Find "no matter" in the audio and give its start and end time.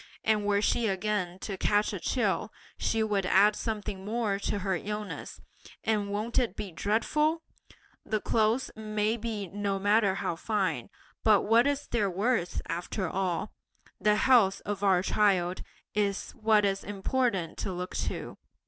9.49-10.15